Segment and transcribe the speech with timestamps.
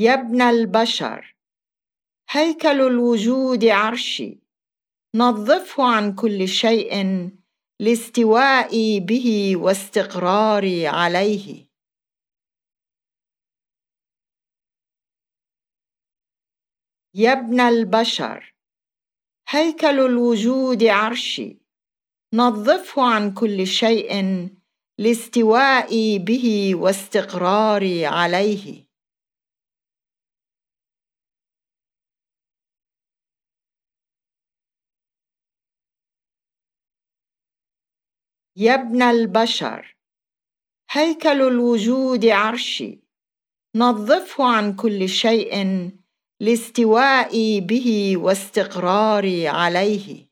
[0.00, 1.36] يا ابن البشر
[2.30, 4.38] هيكل الوجود عرشي
[5.14, 6.94] نظفه عن كل شيء
[7.80, 11.68] لاستوائي به واستقراري عليه.
[17.14, 18.54] يا ابن البشر
[19.48, 21.58] هيكل الوجود عرشي
[22.34, 24.12] نظفه عن كل شيء
[24.98, 28.87] لاستوائي به واستقراري عليه.
[38.60, 39.96] يا ابن البشر
[40.90, 43.00] هيكل الوجود عرشي
[43.76, 45.90] نظفه عن كل شيء
[46.40, 50.27] لاستوائي به واستقراري عليه.